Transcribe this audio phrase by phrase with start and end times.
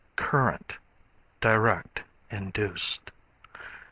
[0.15, 0.79] Current,
[1.41, 2.01] Direct
[2.31, 3.11] Induced.